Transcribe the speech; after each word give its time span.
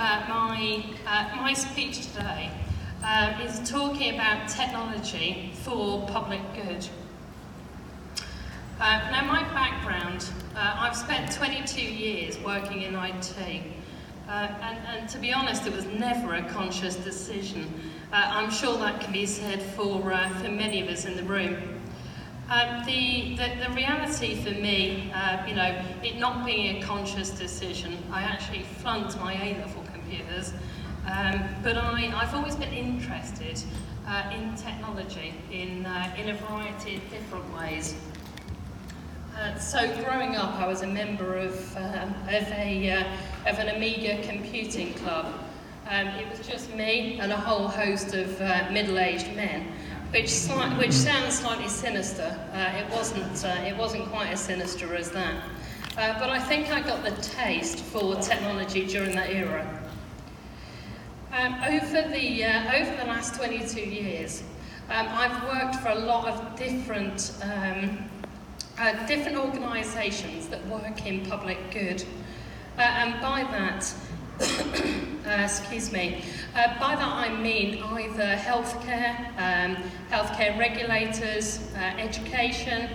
uh, 0.00 0.24
my, 0.30 0.82
uh, 1.06 1.36
my 1.36 1.52
speech 1.52 2.06
today 2.14 2.50
uh, 3.04 3.38
is 3.42 3.60
talking 3.70 4.14
about 4.14 4.48
technology 4.48 5.52
for 5.62 6.06
public 6.08 6.40
good. 6.54 6.88
Uh, 8.80 9.10
now 9.10 9.26
my 9.26 9.42
background, 9.52 10.30
uh, 10.56 10.76
I've 10.78 10.96
spent 10.96 11.30
22 11.32 11.82
years 11.82 12.38
working 12.38 12.80
in 12.80 12.94
IT. 12.94 13.36
Uh, 14.26 14.48
and, 14.62 14.78
and 14.88 15.08
to 15.10 15.18
be 15.18 15.34
honest, 15.34 15.66
it 15.66 15.74
was 15.74 15.84
never 15.84 16.34
a 16.36 16.48
conscious 16.48 16.96
decision. 16.96 17.70
I'm 18.12 18.50
sure 18.50 18.78
that 18.78 19.00
can 19.02 19.12
be 19.12 19.26
said 19.26 19.60
for, 19.60 20.00
for 20.00 20.48
many 20.48 20.80
of 20.80 20.88
us 20.88 21.04
in 21.04 21.16
the 21.16 21.22
room. 21.24 21.80
Um, 22.50 22.84
the, 22.84 23.36
the, 23.36 23.68
the 23.68 23.74
reality 23.76 24.42
for 24.42 24.50
me, 24.50 25.12
uh, 25.14 25.46
you 25.46 25.54
know, 25.54 25.84
it 26.02 26.18
not 26.18 26.44
being 26.44 26.82
a 26.82 26.84
conscious 26.84 27.30
decision, 27.30 27.96
I 28.10 28.22
actually 28.22 28.64
flunked 28.64 29.16
my 29.20 29.34
A-level 29.34 29.79
computers, 30.10 30.52
um, 31.06 31.42
but 31.62 31.76
I, 31.76 32.12
I've 32.14 32.34
always 32.34 32.56
been 32.56 32.72
interested 32.72 33.62
uh, 34.06 34.30
in 34.34 34.54
technology 34.56 35.34
in, 35.52 35.86
uh, 35.86 36.14
in 36.18 36.30
a 36.30 36.34
variety 36.34 36.96
of 36.96 37.10
different 37.10 37.56
ways. 37.56 37.94
Uh, 39.36 39.56
so 39.58 39.86
growing 40.02 40.36
up, 40.36 40.54
I 40.56 40.66
was 40.66 40.82
a 40.82 40.86
member 40.86 41.36
of, 41.36 41.76
um, 41.76 42.14
of, 42.28 42.46
a, 42.52 42.90
uh, 42.90 43.50
of 43.50 43.58
an 43.58 43.68
Amiga 43.68 44.20
computing 44.28 44.94
club. 44.94 45.32
Um, 45.88 46.08
it 46.08 46.28
was 46.28 46.46
just 46.46 46.74
me 46.74 47.18
and 47.20 47.32
a 47.32 47.36
whole 47.36 47.68
host 47.68 48.14
of 48.14 48.40
uh, 48.40 48.68
middle-aged 48.70 49.34
men 49.34 49.66
which, 50.10 50.32
which 50.76 50.92
sounds 50.92 51.38
slightly 51.38 51.68
sinister. 51.68 52.36
Uh, 52.52 52.82
it, 52.84 52.90
wasn't, 52.90 53.44
it 53.64 53.76
wasn't 53.76 54.04
quite 54.06 54.30
as 54.30 54.40
sinister 54.40 54.96
as 54.96 55.12
that. 55.12 55.40
But 55.94 56.30
I 56.30 56.40
think 56.40 56.72
I 56.72 56.80
got 56.80 57.04
the 57.04 57.12
taste 57.22 57.78
for 57.78 58.16
technology 58.16 58.86
during 58.86 59.14
that 59.14 59.30
era. 59.30 59.79
Um, 61.32 61.54
over, 61.62 62.08
the, 62.08 62.44
uh, 62.44 62.74
over 62.74 62.96
the 62.96 63.04
last 63.04 63.36
22 63.36 63.80
years, 63.80 64.42
um, 64.88 65.06
I've 65.10 65.44
worked 65.44 65.76
for 65.76 65.90
a 65.90 65.94
lot 65.94 66.26
of 66.26 66.56
different, 66.56 67.32
um, 67.42 67.98
uh, 68.76 69.06
different 69.06 69.38
organisations 69.38 70.48
that 70.48 70.66
work 70.66 71.06
in 71.06 71.24
public 71.26 71.58
good. 71.70 72.02
Uh, 72.76 72.80
and 72.80 73.20
by 73.20 73.44
that, 73.44 73.94
uh, 74.40 75.42
excuse 75.42 75.92
me. 75.92 76.24
Uh, 76.56 76.66
by 76.80 76.96
that 76.96 77.08
I 77.08 77.32
mean 77.36 77.80
either 77.80 78.34
healthcare, 78.34 79.28
um, 79.38 79.76
healthcare 80.10 80.58
regulators, 80.58 81.72
uh, 81.76 81.78
education, 81.78 82.90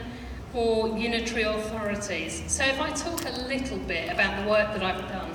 or 0.54 0.90
unitary 0.98 1.44
authorities. 1.44 2.44
So 2.48 2.66
if 2.66 2.82
I 2.82 2.90
talk 2.92 3.24
a 3.26 3.48
little 3.48 3.78
bit 3.78 4.12
about 4.12 4.44
the 4.44 4.50
work 4.50 4.74
that 4.74 4.84
I've 4.84 5.08
done. 5.10 5.35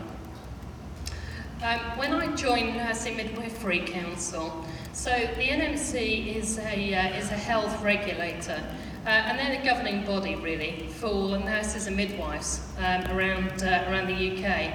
Um, 1.62 1.78
when 1.98 2.14
I 2.14 2.34
joined 2.36 2.74
Nursing 2.74 3.18
Midwifery 3.18 3.80
Council, 3.80 4.64
so 4.94 5.10
the 5.10 5.46
NMC 5.46 6.34
is 6.34 6.58
a, 6.58 6.94
uh, 6.94 7.18
is 7.18 7.30
a 7.30 7.36
health 7.36 7.82
regulator, 7.82 8.58
uh, 9.04 9.10
and 9.10 9.38
they're 9.38 9.60
the 9.60 9.68
governing 9.68 10.06
body 10.06 10.36
really 10.36 10.88
for 10.88 11.38
nurses 11.38 11.86
and 11.86 11.98
midwives 11.98 12.62
um, 12.78 13.04
around, 13.08 13.62
uh, 13.62 13.84
around 13.88 14.06
the 14.06 14.42
UK. 14.42 14.72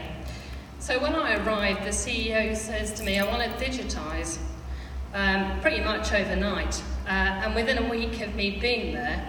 So 0.77 1.01
when 1.01 1.15
I 1.15 1.43
arrived, 1.43 1.85
the 1.85 1.89
CEO 1.89 2.55
says 2.55 2.93
to 2.99 3.03
me, 3.03 3.17
I 3.17 3.25
want 3.25 3.41
to 3.41 3.65
digitise 3.65 4.37
um, 5.15 5.59
pretty 5.61 5.83
much 5.83 6.13
overnight. 6.13 6.83
Uh, 7.07 7.09
and 7.09 7.55
within 7.55 7.79
a 7.79 7.89
week 7.89 8.21
of 8.21 8.35
me 8.35 8.59
being 8.59 8.93
there, 8.93 9.27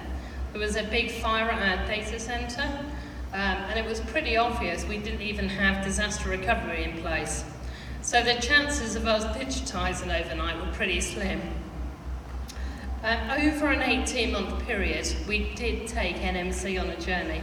there 0.53 0.61
was 0.61 0.77
a 0.77 0.83
big 0.85 1.11
fire 1.11 1.51
at 1.51 1.81
our 1.81 1.87
data 1.87 2.21
centre, 2.21 2.85
um, 3.37 3.59
and 3.69 3.79
it 3.79 3.85
was 3.85 4.01
pretty 4.01 4.39
obvious 4.39 4.87
we 4.87 4.97
didn't 4.97 5.21
even 5.21 5.47
have 5.47 5.85
disaster 5.85 6.31
recovery 6.31 6.85
in 6.85 7.03
place. 7.03 7.45
So 8.01 8.23
the 8.23 8.33
chances 8.41 8.97
of 8.97 9.07
us 9.07 9.25
digitising 9.37 10.09
overnight 10.09 10.57
were 10.59 10.73
pretty 10.73 11.03
slim. 11.03 11.43
Uh, 13.05 13.37
over 13.39 13.71
an 13.71 13.81
18-month 13.81 14.65
period, 14.65 15.15
we 15.29 15.53
did 15.53 15.87
take 15.87 16.17
NMC 16.17 16.81
on 16.81 16.89
a 16.89 16.99
journey. 16.99 17.43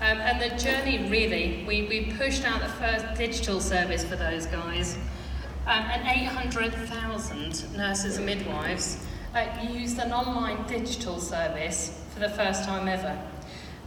Um, 0.00 0.18
and 0.18 0.40
the 0.40 0.56
journey 0.62 1.10
really, 1.10 1.64
we, 1.66 1.88
we 1.88 2.12
pushed 2.12 2.44
out 2.44 2.60
the 2.60 2.68
first 2.68 3.04
digital 3.16 3.60
service 3.60 4.04
for 4.04 4.14
those 4.14 4.46
guys. 4.46 4.96
Um, 5.66 5.86
and 5.86 6.06
800,000 6.06 7.76
nurses 7.76 8.18
and 8.18 8.26
midwives 8.26 9.04
uh, 9.34 9.44
used 9.72 9.98
an 9.98 10.12
online 10.12 10.64
digital 10.68 11.18
service 11.18 12.00
for 12.14 12.20
the 12.20 12.28
first 12.28 12.62
time 12.62 12.86
ever. 12.86 13.20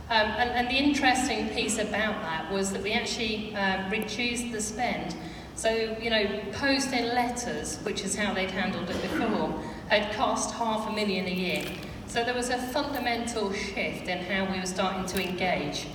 Um, 0.10 0.32
and, 0.38 0.50
and 0.50 0.68
the 0.68 0.76
interesting 0.76 1.50
piece 1.50 1.78
about 1.78 2.22
that 2.24 2.52
was 2.52 2.72
that 2.72 2.82
we 2.82 2.94
actually 2.94 3.56
uh, 3.56 3.88
reduced 3.92 4.52
the 4.52 4.60
spend. 4.60 5.16
So, 5.54 5.96
you 6.02 6.10
know, 6.10 6.42
posting 6.54 7.06
letters, 7.06 7.78
which 7.84 8.04
is 8.04 8.16
how 8.16 8.34
they'd 8.34 8.50
handled 8.50 8.90
it 8.90 9.00
before, 9.04 9.62
had 9.88 10.12
cost 10.14 10.56
half 10.56 10.90
a 10.90 10.94
million 10.94 11.28
a 11.28 11.32
year. 11.32 11.66
So 12.08 12.24
there 12.24 12.34
was 12.34 12.50
a 12.50 12.58
fundamental 12.58 13.54
shift 13.54 14.08
in 14.08 14.18
how 14.20 14.52
we 14.52 14.60
were 14.60 14.66
starting 14.66 15.06
to 15.06 15.30
engage. 15.30 15.86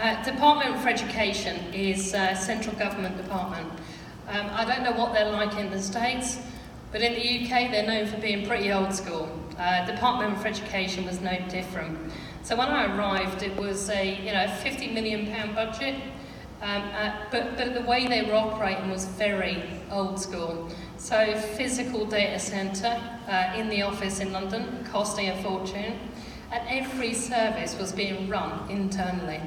Uh, 0.00 0.20
department 0.24 0.80
for 0.80 0.88
Education 0.88 1.72
is 1.72 2.12
a 2.12 2.34
central 2.34 2.74
government 2.74 3.16
department. 3.16 3.70
Um, 4.26 4.48
I 4.50 4.64
don't 4.64 4.82
know 4.82 4.98
what 4.98 5.12
they're 5.12 5.30
like 5.30 5.56
in 5.56 5.70
the 5.70 5.80
States, 5.80 6.38
but 6.90 7.02
in 7.02 7.14
the 7.14 7.20
UK 7.20 7.70
they're 7.70 7.86
known 7.86 8.06
for 8.06 8.16
being 8.20 8.46
pretty 8.46 8.72
old 8.72 8.92
school. 8.92 9.28
Uh, 9.58 9.86
department 9.86 10.40
for 10.40 10.48
Education 10.48 11.04
was 11.04 11.20
no 11.20 11.38
different. 11.48 11.96
So 12.48 12.56
when 12.56 12.68
I 12.68 12.96
arrived, 12.96 13.42
it 13.42 13.54
was 13.56 13.90
a 13.90 14.24
you 14.24 14.32
know 14.32 14.48
50 14.48 14.92
million 14.94 15.26
pound 15.26 15.54
budget, 15.54 15.96
um, 16.62 16.82
uh, 16.94 17.12
but, 17.30 17.58
but 17.58 17.74
the 17.74 17.82
way 17.82 18.08
they 18.08 18.22
were 18.22 18.36
operating 18.36 18.90
was 18.90 19.04
very 19.04 19.62
old 19.90 20.18
school. 20.18 20.70
So 20.96 21.38
physical 21.58 22.06
data 22.06 22.38
centre 22.38 22.98
uh, 23.28 23.52
in 23.54 23.68
the 23.68 23.82
office 23.82 24.20
in 24.20 24.32
London, 24.32 24.82
costing 24.90 25.28
a 25.28 25.42
fortune, 25.42 25.98
and 26.50 26.66
every 26.70 27.12
service 27.12 27.78
was 27.78 27.92
being 27.92 28.30
run 28.30 28.70
internally. 28.70 29.42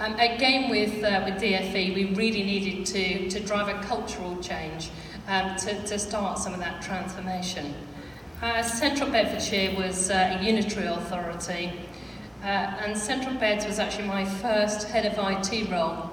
Um, 0.00 0.14
again, 0.14 0.68
with, 0.68 1.04
uh, 1.04 1.22
with 1.24 1.40
DFE, 1.40 1.94
we 1.94 2.06
really 2.16 2.42
needed 2.42 2.86
to, 2.86 3.30
to 3.30 3.38
drive 3.38 3.68
a 3.68 3.80
cultural 3.86 4.36
change 4.38 4.90
um, 5.28 5.54
to, 5.58 5.80
to 5.86 5.96
start 5.96 6.40
some 6.40 6.54
of 6.54 6.58
that 6.58 6.82
transformation. 6.82 7.72
Uh, 8.42 8.60
Central 8.60 9.08
Bedfordshire 9.08 9.72
was 9.76 10.10
uh, 10.10 10.36
a 10.36 10.44
unitary 10.44 10.86
authority, 10.86 11.70
uh, 12.42 12.46
and 12.46 12.98
Central 12.98 13.36
Beds 13.36 13.64
was 13.64 13.78
actually 13.78 14.08
my 14.08 14.24
first 14.24 14.88
head 14.88 15.06
of 15.06 15.12
IT 15.16 15.70
role. 15.70 16.10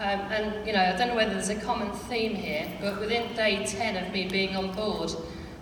Um, 0.00 0.20
and, 0.32 0.66
you 0.66 0.72
know, 0.72 0.80
I 0.80 0.96
don't 0.96 1.10
know 1.10 1.14
whether 1.14 1.32
there's 1.32 1.48
a 1.48 1.60
common 1.60 1.92
theme 1.92 2.34
here, 2.34 2.66
but 2.80 2.98
within 2.98 3.32
day 3.36 3.64
10 3.64 4.04
of 4.04 4.12
me 4.12 4.26
being 4.26 4.56
on 4.56 4.72
board, 4.72 5.12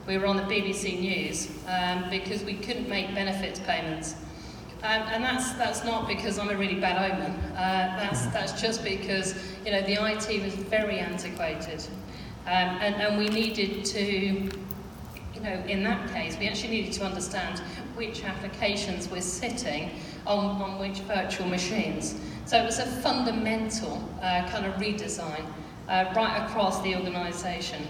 we 0.06 0.16
were 0.16 0.24
on 0.24 0.38
the 0.38 0.44
BBC 0.44 0.98
News 0.98 1.50
um, 1.66 2.08
because 2.08 2.42
we 2.42 2.54
couldn't 2.54 2.88
make 2.88 3.14
benefits 3.14 3.60
payments. 3.60 4.14
Um, 4.82 5.02
and 5.12 5.22
that's, 5.22 5.52
that's 5.52 5.84
not 5.84 6.08
because 6.08 6.38
I'm 6.38 6.48
a 6.48 6.56
really 6.56 6.80
bad 6.80 7.12
omen. 7.12 7.32
Uh, 7.52 7.98
that's, 7.98 8.25
that's 8.28 8.58
just 8.58 8.82
because, 8.82 9.34
you 9.62 9.72
know, 9.72 9.82
the 9.82 10.02
IT 10.02 10.42
was 10.42 10.54
very 10.54 11.00
antiquated. 11.00 11.86
Um, 12.46 12.78
and, 12.80 12.94
and 12.94 13.19
we 13.19 13.28
needed 13.28 13.84
to, 13.84 14.50
you 15.38 15.44
know, 15.44 15.62
in 15.67 15.82
that 15.85 16.12
case, 16.12 16.37
we 16.38 16.49
actually 16.49 16.70
needed 16.70 16.93
to 16.94 17.05
understand 17.05 17.61
which 17.94 18.25
applications 18.25 19.08
were 19.08 19.20
sitting 19.20 19.90
on, 20.26 20.61
on 20.61 20.79
which 20.79 20.99
virtual 21.00 21.46
machines. 21.46 22.17
So 22.44 22.61
it 22.61 22.64
was 22.64 22.79
a 22.79 22.87
fundamental 22.87 24.02
uh, 24.20 24.49
kind 24.50 24.67
of 24.67 24.75
redesign 24.75 25.44
uh, 25.88 26.12
right 26.14 26.44
across 26.44 26.82
the 26.82 26.96
organisation. 26.96 27.87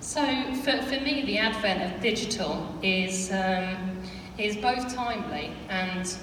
So 0.00 0.24
for, 0.56 0.82
for 0.82 1.00
me, 1.00 1.22
the 1.24 1.38
advent 1.38 1.94
of 1.94 2.00
digital 2.02 2.68
is, 2.82 3.32
um, 3.32 4.02
is 4.38 4.56
both 4.56 4.94
timely 4.94 5.52
and 5.68 6.14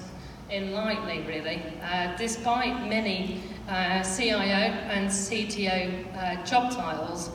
enlightening, 0.50 1.26
really. 1.26 1.62
Uh, 1.82 2.14
despite 2.16 2.88
many 2.88 3.40
uh, 3.68 4.02
CIO 4.02 4.34
and 4.44 5.08
CTO 5.08 6.16
uh, 6.16 6.44
job 6.44 6.72
titles, 6.72 7.30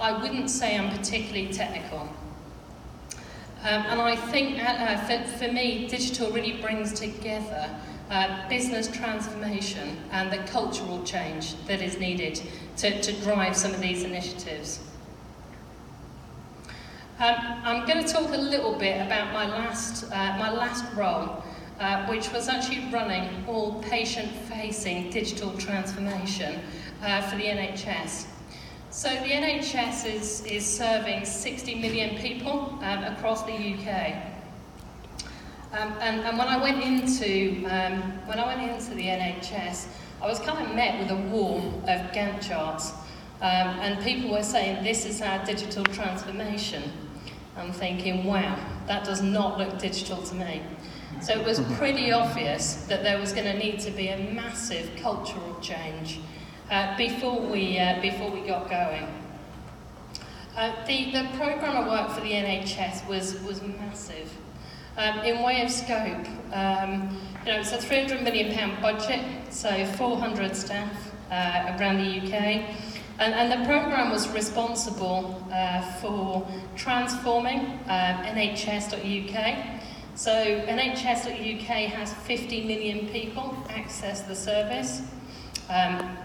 I 0.00 0.20
wouldn't 0.20 0.50
say 0.50 0.76
I'm 0.76 0.90
particularly 0.90 1.52
technical. 1.52 2.08
Um, 3.62 3.82
and 3.86 4.00
I 4.00 4.16
think 4.16 4.58
uh, 4.58 4.66
uh, 4.66 4.96
for, 5.06 5.38
for 5.38 5.52
me, 5.52 5.86
digital 5.86 6.32
really 6.32 6.60
brings 6.60 6.92
together 6.92 7.70
uh, 8.10 8.48
business 8.48 8.88
transformation 8.88 9.96
and 10.10 10.32
the 10.32 10.38
cultural 10.50 11.02
change 11.04 11.54
that 11.66 11.80
is 11.80 11.96
needed 11.98 12.42
to, 12.78 13.00
to 13.00 13.12
drive 13.22 13.56
some 13.56 13.72
of 13.72 13.80
these 13.80 14.02
initiatives. 14.02 14.80
Um, 17.20 17.36
I'm 17.62 17.86
going 17.86 18.04
to 18.04 18.12
talk 18.12 18.32
a 18.32 18.36
little 18.36 18.76
bit 18.76 19.00
about 19.06 19.32
my 19.32 19.46
last, 19.46 20.10
uh, 20.10 20.36
my 20.38 20.50
last 20.50 20.84
role, 20.96 21.44
uh, 21.78 22.04
which 22.06 22.32
was 22.32 22.48
actually 22.48 22.90
running 22.92 23.44
all 23.46 23.80
patient-facing 23.84 25.10
digital 25.10 25.56
transformation 25.56 26.58
uh, 27.00 27.22
for 27.22 27.36
the 27.36 27.44
NHS. 27.44 28.26
So 28.92 29.08
the 29.08 29.30
NHS 29.30 30.04
is, 30.04 30.44
is 30.44 30.66
serving 30.66 31.24
60 31.24 31.76
million 31.76 32.18
people 32.18 32.78
um, 32.82 33.04
across 33.04 33.42
the 33.42 33.52
UK. 33.54 34.16
Um, 35.72 35.96
and, 35.98 36.20
and 36.20 36.36
when 36.36 36.46
I 36.46 36.62
went 36.62 36.84
into 36.84 37.64
um, 37.70 38.02
when 38.26 38.38
I 38.38 38.54
went 38.54 38.70
into 38.70 38.94
the 38.94 39.04
NHS, 39.04 39.86
I 40.20 40.26
was 40.26 40.40
kind 40.40 40.66
of 40.66 40.74
met 40.74 41.00
with 41.00 41.10
a 41.10 41.16
wall 41.30 41.82
of 41.88 42.12
Gantt 42.12 42.46
charts, 42.46 42.90
um, 43.40 43.80
and 43.80 44.04
people 44.04 44.30
were 44.30 44.42
saying 44.42 44.84
this 44.84 45.06
is 45.06 45.22
our 45.22 45.42
digital 45.46 45.84
transformation. 45.84 46.82
I'm 47.56 47.72
thinking, 47.72 48.24
wow, 48.24 48.58
that 48.88 49.06
does 49.06 49.22
not 49.22 49.56
look 49.56 49.78
digital 49.78 50.22
to 50.22 50.34
me. 50.34 50.60
So 51.22 51.32
it 51.32 51.46
was 51.46 51.60
pretty 51.78 52.12
obvious 52.12 52.84
that 52.88 53.02
there 53.02 53.18
was 53.18 53.32
going 53.32 53.50
to 53.50 53.58
need 53.58 53.80
to 53.80 53.90
be 53.90 54.08
a 54.08 54.18
massive 54.34 54.90
cultural 54.96 55.58
change 55.62 56.20
uh, 56.72 56.96
before, 56.96 57.38
we, 57.38 57.78
uh, 57.78 58.00
before 58.00 58.30
we 58.30 58.40
got 58.40 58.68
going. 58.68 59.06
Uh, 60.56 60.72
the, 60.86 61.12
the 61.12 61.28
programme 61.36 61.76
of 61.76 61.86
work 61.86 62.10
for 62.10 62.22
the 62.22 62.32
NHS 62.32 63.06
was, 63.06 63.40
was 63.42 63.60
massive. 63.62 64.32
Um, 64.96 65.18
in 65.20 65.42
way 65.42 65.62
of 65.62 65.70
scope, 65.70 66.26
um, 66.52 67.16
you 67.44 67.52
know, 67.52 67.60
it's 67.60 67.72
a 67.72 67.78
300 67.78 68.22
million 68.22 68.54
pound 68.54 68.80
budget, 68.80 69.20
so 69.50 69.84
400 69.84 70.56
staff 70.56 71.12
uh, 71.30 71.76
around 71.78 71.98
the 71.98 72.20
UK. 72.20 72.32
And, 73.18 73.34
and 73.34 73.52
the 73.52 73.66
programme 73.66 74.10
was 74.10 74.28
responsible 74.30 75.46
uh, 75.52 75.82
for 76.00 76.46
transforming 76.74 77.60
um, 77.86 78.24
NHS.uk. 78.24 79.80
So 80.14 80.32
NHS.uk 80.32 81.66
has 81.66 82.12
50 82.14 82.64
million 82.64 83.08
people 83.08 83.56
access 83.70 84.22
the 84.22 84.34
service. 84.34 85.02
Um, 85.70 86.16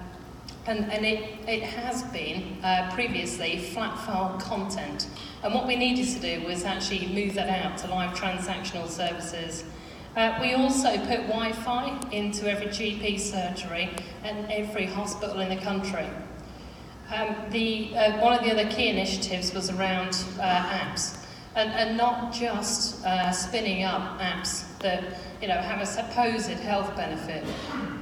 and, 0.67 0.91
and 0.91 1.05
it, 1.05 1.23
it 1.47 1.63
has 1.63 2.03
been 2.03 2.57
uh, 2.63 2.91
previously 2.93 3.57
flat 3.57 3.97
file 3.99 4.37
content. 4.39 5.07
And 5.43 5.53
what 5.53 5.65
we 5.65 5.75
needed 5.75 6.07
to 6.09 6.19
do 6.19 6.45
was 6.45 6.65
actually 6.65 7.07
move 7.07 7.33
that 7.35 7.65
out 7.65 7.77
to 7.79 7.87
live 7.87 8.11
transactional 8.17 8.87
services. 8.87 9.63
Uh, 10.15 10.37
we 10.41 10.53
also 10.53 10.97
put 11.05 11.27
Wi-Fi 11.27 11.99
into 12.11 12.49
every 12.49 12.67
GP 12.67 13.19
surgery 13.19 13.89
and 14.23 14.51
every 14.51 14.85
hospital 14.85 15.39
in 15.39 15.49
the 15.49 15.63
country. 15.63 16.07
Um, 17.13 17.35
the, 17.51 17.95
uh, 17.95 18.21
one 18.21 18.33
of 18.33 18.43
the 18.43 18.51
other 18.51 18.69
key 18.69 18.89
initiatives 18.89 19.53
was 19.53 19.69
around 19.69 20.17
uh, 20.39 20.41
apps, 20.41 21.17
and, 21.57 21.71
and 21.71 21.97
not 21.97 22.31
just 22.31 23.03
uh, 23.03 23.31
spinning 23.31 23.83
up 23.83 24.19
apps 24.19 24.63
that 24.79 25.03
you 25.41 25.47
know, 25.47 25.55
have 25.55 25.81
a 25.81 25.85
supposed 25.85 26.49
health 26.49 26.95
benefit, 26.95 27.43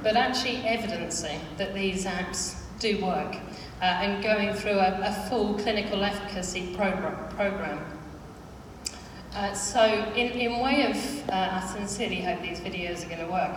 but 0.02 0.14
actually 0.14 0.58
evidencing 0.58 1.40
that 1.56 1.74
these 1.74 2.04
apps 2.04 2.56
do 2.78 3.02
work 3.02 3.34
uh, 3.80 3.84
and 3.84 4.22
going 4.22 4.52
through 4.52 4.78
a, 4.78 5.00
a 5.02 5.28
full 5.28 5.54
clinical 5.54 6.04
efficacy 6.04 6.74
program. 6.74 7.28
program. 7.30 7.84
Uh, 9.34 9.54
so 9.54 9.82
in, 10.14 10.32
in 10.32 10.60
way 10.60 10.90
of, 10.90 11.30
uh, 11.30 11.60
I 11.62 11.66
sincerely 11.66 12.20
hope 12.20 12.42
these 12.42 12.60
videos 12.60 13.04
are 13.06 13.08
going 13.08 13.26
to 13.26 13.32
work, 13.32 13.56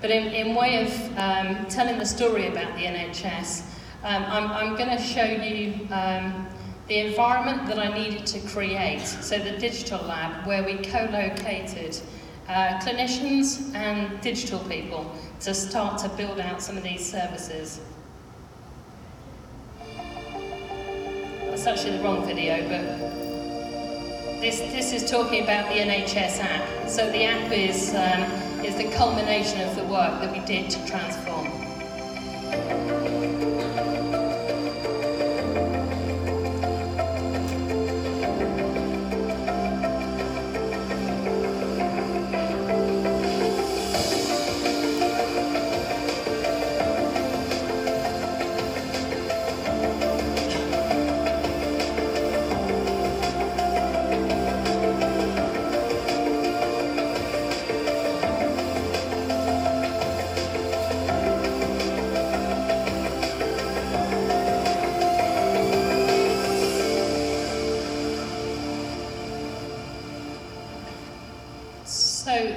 but 0.00 0.10
in, 0.10 0.28
in 0.28 0.54
way 0.54 0.84
of 0.84 1.18
um, 1.18 1.66
telling 1.66 1.98
the 1.98 2.06
story 2.06 2.46
about 2.46 2.76
the 2.76 2.84
NHS, 2.84 3.62
um, 4.02 4.24
I'm, 4.24 4.50
I'm 4.50 4.76
going 4.76 4.96
to 4.96 5.02
show 5.02 5.24
you 5.24 5.88
um, 5.90 6.48
the 6.90 6.98
environment 6.98 7.68
that 7.68 7.78
I 7.78 7.86
needed 7.96 8.26
to 8.26 8.40
create, 8.48 9.02
so 9.02 9.38
the 9.38 9.56
digital 9.58 10.04
lab 10.06 10.44
where 10.44 10.64
we 10.64 10.74
co-located 10.74 11.96
uh, 12.48 12.80
clinicians 12.80 13.72
and 13.76 14.20
digital 14.20 14.58
people 14.68 15.14
to 15.38 15.54
start 15.54 16.00
to 16.00 16.08
build 16.08 16.40
out 16.40 16.60
some 16.60 16.76
of 16.76 16.82
these 16.82 17.08
services. 17.08 17.80
That's 21.44 21.64
actually 21.64 21.98
the 21.98 22.02
wrong 22.02 22.26
video, 22.26 22.60
but 22.68 24.40
this, 24.40 24.58
this 24.58 24.92
is 24.92 25.08
talking 25.08 25.44
about 25.44 25.68
the 25.68 25.78
NHS 25.78 26.40
app. 26.42 26.88
So 26.88 27.08
the 27.12 27.22
app 27.22 27.52
is, 27.52 27.94
um, 27.94 28.22
is 28.64 28.74
the 28.74 28.90
culmination 28.96 29.60
of 29.60 29.76
the 29.76 29.84
work 29.84 30.20
that 30.20 30.32
we 30.32 30.44
did 30.44 30.68
to 30.70 30.86
transform. 30.88 31.49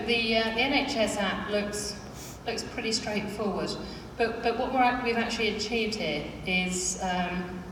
The, 0.05 0.37
uh, 0.37 0.43
the 0.55 0.61
NHS 0.61 1.17
app 1.17 1.49
looks, 1.49 1.95
looks 2.45 2.63
pretty 2.63 2.91
straightforward, 2.91 3.69
but, 4.17 4.43
but 4.43 4.57
what 4.57 4.71
we 5.03 5.11
have 5.11 5.23
actually 5.23 5.55
achieved 5.55 5.95
here 5.95 6.25
is, 6.45 7.01
um, 7.01 7.63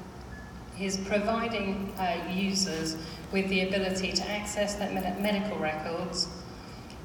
is 0.80 0.98
providing 0.98 1.94
uh, 1.98 2.28
users 2.34 2.98
with 3.32 3.48
the 3.50 3.68
ability 3.68 4.12
to 4.14 4.30
access 4.30 4.76
their 4.76 4.92
med 4.92 5.22
medical 5.22 5.58
records, 5.60 6.28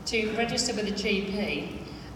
to 0.06 0.32
register 0.36 0.74
with 0.74 0.88
a 0.88 0.92
GP, 0.92 1.68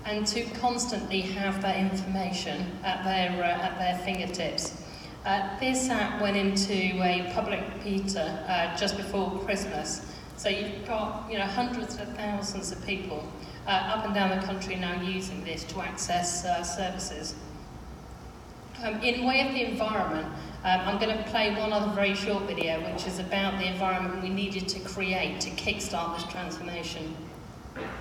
and 0.07 0.27
to 0.27 0.45
constantly 0.61 1.21
have 1.21 1.61
that 1.61 1.77
information 1.77 2.67
at 2.83 3.05
their, 3.05 3.45
uh, 3.45 3.63
at 3.63 3.79
their 3.79 3.99
fingertips. 4.05 4.83
Uh, 5.27 5.59
this 5.61 5.91
app 5.91 6.23
went 6.23 6.37
into 6.37 6.73
a 7.03 7.31
public 7.35 7.61
beta 7.85 8.43
uh, 8.49 8.75
just 8.77 8.97
before 8.97 9.39
Christmas, 9.41 10.07
so 10.41 10.49
you've 10.49 10.87
got 10.87 11.31
you 11.31 11.37
know, 11.37 11.45
hundreds 11.45 12.01
of 12.01 12.09
thousands 12.17 12.73
of 12.73 12.83
people 12.87 13.23
uh, 13.67 13.93
up 13.95 14.07
and 14.07 14.15
down 14.15 14.31
the 14.31 14.47
country 14.47 14.75
now 14.75 14.99
using 15.03 15.45
this 15.45 15.65
to 15.65 15.83
access 15.83 16.47
uh, 16.47 16.63
services. 16.63 17.35
Um, 18.83 19.03
in 19.03 19.27
way 19.27 19.47
of 19.47 19.53
the 19.53 19.71
environment, 19.71 20.27
um, 20.65 20.81
I'm 20.81 20.99
going 20.99 21.15
to 21.15 21.23
play 21.25 21.55
one 21.55 21.75
other 21.75 21.93
very 21.93 22.15
short 22.15 22.45
video 22.45 22.81
which 22.91 23.07
is 23.07 23.19
about 23.19 23.59
the 23.59 23.67
environment 23.67 24.23
we 24.23 24.31
needed 24.31 24.67
to 24.69 24.81
create 24.81 25.43
to 25.43 25.51
kickstart 25.51 26.17
this 26.17 26.33
transformation. 26.33 27.15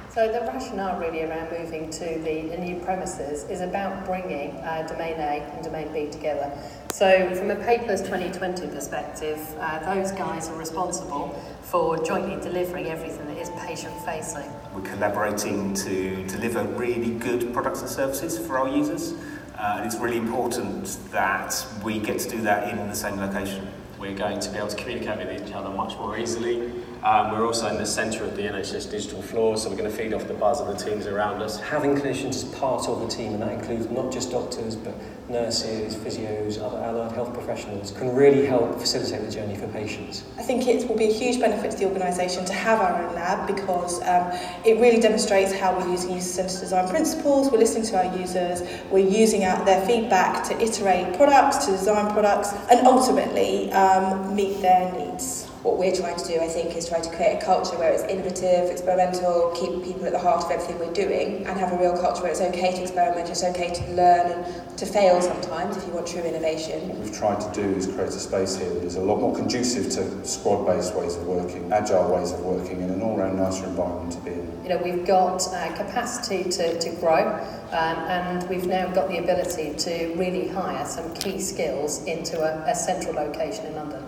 So 0.10 0.28
the 0.32 0.42
rationale 0.42 1.00
really 1.00 1.24
around 1.24 1.52
moving 1.52 1.90
to 1.92 2.00
the, 2.00 2.50
the 2.50 2.58
new 2.58 2.80
premises 2.80 3.44
is 3.44 3.62
about 3.62 4.06
bringing 4.06 4.56
uh, 4.58 4.88
Domain 4.88 5.14
A 5.14 5.44
and 5.54 5.64
Domain 5.64 5.94
B 5.94 6.10
together. 6.12 6.52
So 6.92 7.34
from 7.36 7.52
a 7.52 7.56
Paperless 7.56 8.04
2020 8.04 8.68
perspective, 8.68 9.40
uh, 9.60 9.94
those 9.94 10.12
guys 10.12 10.50
are 10.50 10.58
responsible 10.58 11.40
for 11.62 12.04
jointly 12.04 12.42
delivering 12.42 12.88
everything 12.88 13.28
that 13.28 13.38
is 13.38 13.52
patient-facing. 13.66 14.52
We're 14.74 14.82
collaborating 14.82 15.76
to 15.76 16.28
deliver 16.28 16.64
really 16.64 17.12
good 17.12 17.54
products 17.54 17.82
and 17.82 17.90
services 17.90 18.40
for 18.40 18.58
our 18.58 18.68
users. 18.68 19.14
Uh, 19.60 19.76
and 19.78 19.86
it's 19.86 19.98
really 19.98 20.18
important 20.18 20.98
that 21.12 21.66
we 21.84 22.00
get 22.00 22.18
to 22.20 22.30
do 22.30 22.42
that 22.42 22.70
in 22.70 22.78
the 22.90 22.96
same 22.96 23.18
location. 23.20 23.68
We're 24.00 24.16
going 24.16 24.40
to 24.40 24.50
be 24.50 24.58
able 24.58 24.70
to 24.70 24.78
communicate 24.78 25.18
with 25.18 25.46
each 25.46 25.54
other 25.54 25.70
much 25.70 25.98
more 25.98 26.18
easily. 26.18 26.72
Um, 27.04 27.32
we're 27.32 27.46
also 27.46 27.68
in 27.68 27.78
the 27.78 27.86
centre 27.86 28.24
of 28.24 28.36
the 28.38 28.44
NHS 28.44 28.90
digital 28.90 29.22
floor, 29.22 29.58
so 29.58 29.70
we're 29.70 29.76
going 29.76 29.92
to 29.92 29.96
feed 29.96 30.14
off 30.14 30.28
the 30.28 30.34
buzz 30.34 30.62
of 30.62 30.68
the 30.68 30.76
teams 30.76 31.06
around 31.06 31.42
us. 31.42 31.60
Having 31.60 31.96
clinicians 31.96 32.36
as 32.36 32.44
part 32.46 32.88
of 32.88 33.02
the 33.02 33.08
team, 33.08 33.34
and 33.34 33.42
that 33.42 33.52
includes 33.52 33.90
not 33.90 34.12
just 34.12 34.32
doctors, 34.32 34.76
but 34.76 34.94
nurses, 35.30 35.96
physios, 35.96 36.62
other 36.62 36.78
allied 36.78 37.12
health 37.12 37.34
professionals, 37.34 37.92
can 37.92 38.14
really 38.16 38.46
help 38.46 38.80
facilitate 38.80 39.26
the 39.26 39.32
journey 39.32 39.56
for 39.56 39.68
patients. 39.68 40.24
I 40.38 40.44
think 40.44 40.68
it 40.68 40.90
will 40.90 40.98
be 40.98 41.10
a 41.10 41.14
huge 41.14 41.40
benefit 41.40 41.72
to 41.72 41.78
the 41.78 41.86
organisation 41.86 42.44
to 42.46 42.54
have 42.54 42.82
our 42.82 43.02
own 43.02 43.16
lab 43.16 43.48
because 43.48 44.02
um, 44.02 44.32
it 44.66 44.80
really 44.80 45.00
demonstrates 45.00 45.54
how 45.54 45.78
we're 45.78 45.90
using 45.90 46.12
user-centred 46.12 46.60
design 46.60 46.90
principles, 46.90 47.52
we're 47.52 47.60
listening 47.60 47.86
to 47.86 48.06
our 48.06 48.18
users, 48.18 48.62
we're 48.92 49.08
using 49.08 49.44
out 49.44 49.66
their 49.66 49.86
feedback 49.86 50.44
to 50.50 50.62
iterate 50.62 51.16
products, 51.16 51.66
to 51.66 51.72
design 51.72 52.12
products, 52.12 52.52
and 52.72 52.86
ultimately 52.86 53.72
um, 53.90 54.36
meet 54.36 54.62
their 54.62 54.92
needs. 54.94 55.39
What 55.64 55.78
we're 55.78 55.96
trying 55.96 56.16
to 56.16 56.26
do, 56.26 56.40
I 56.40 56.48
think, 56.48 56.76
is 56.76 56.88
try 56.88 57.02
to 57.02 57.10
create 57.16 57.42
a 57.42 57.46
culture 57.46 57.78
where 57.78 57.92
it's 57.92 58.04
innovative, 58.04 58.70
experimental, 58.72 59.52
keep 59.56 59.84
people 59.84 60.06
at 60.06 60.14
the 60.14 60.20
heart 60.20 60.46
of 60.46 60.52
everything 60.52 60.80
we're 60.80 60.94
doing, 60.94 61.46
and 61.46 61.60
have 61.60 61.74
a 61.74 61.78
real 61.78 61.98
culture 61.98 62.24
where 62.24 62.32
it's 62.32 62.40
okay 62.40 62.72
to 62.76 62.82
experiment, 62.82 63.30
it's 63.30 63.44
okay 63.44 63.74
to 63.74 63.84
learn 63.92 64.32
and 64.32 64.78
to 64.78 64.86
fail 64.86 65.22
sometimes 65.22 65.76
if 65.76 65.86
you 65.86 65.92
want 65.92 66.08
true 66.08 66.22
innovation. 66.22 66.88
What 66.88 67.00
we've 67.00 67.18
tried 67.18 67.42
to 67.42 67.52
do 67.52 67.68
is 67.76 67.88
create 67.88 68.08
a 68.08 68.12
space 68.12 68.56
here 68.56 68.70
that 68.70 68.84
is 68.84 68.96
a 68.96 69.02
lot 69.02 69.20
more 69.20 69.36
conducive 69.36 69.92
to 69.92 70.26
squad-based 70.26 70.96
ways 70.96 71.18
of 71.18 71.28
working, 71.28 71.72
agile 71.74 72.16
ways 72.16 72.32
of 72.32 72.40
working, 72.40 72.82
and 72.82 72.92
an 72.92 73.02
all-round 73.02 73.38
nicer 73.38 73.66
environment 73.66 74.14
to 74.14 74.20
be 74.20 74.32
in. 74.32 74.64
You 74.64 74.70
know, 74.70 74.78
we've 74.78 75.06
got 75.06 75.46
uh, 75.48 75.76
capacity 75.76 76.50
to, 76.52 76.80
to 76.80 76.90
grow, 77.02 77.34
um, 77.72 77.98
and 78.08 78.48
we've 78.50 78.68
now 78.68 78.88
got 78.94 79.10
the 79.10 79.18
ability 79.18 79.76
to 79.76 80.14
really 80.16 80.48
hire 80.48 80.86
some 80.86 81.14
key 81.16 81.42
skills 81.42 82.04
into 82.06 82.40
a, 82.40 82.72
a 82.72 82.76
central 82.76 83.16
location 83.16 83.66
in 83.66 83.76
London. 83.76 84.04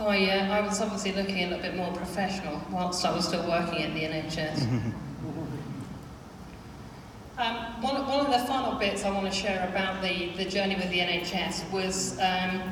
Oh 0.00 0.12
yeah, 0.12 0.56
I 0.56 0.60
was 0.60 0.80
obviously 0.80 1.10
looking 1.10 1.42
a 1.42 1.48
little 1.48 1.60
bit 1.60 1.74
more 1.74 1.92
professional 1.92 2.62
whilst 2.70 3.04
I 3.04 3.12
was 3.12 3.26
still 3.26 3.44
working 3.48 3.82
at 3.82 3.94
the 3.94 4.02
NHS. 4.02 4.62
um, 7.38 7.82
one, 7.82 8.06
one 8.06 8.26
of 8.26 8.30
the 8.30 8.46
final 8.46 8.78
bits 8.78 9.04
I 9.04 9.10
want 9.10 9.26
to 9.26 9.32
share 9.32 9.68
about 9.68 10.00
the, 10.00 10.28
the 10.36 10.44
journey 10.44 10.76
with 10.76 10.88
the 10.90 11.00
NHS 11.00 11.68
was, 11.72 12.16
um, 12.20 12.62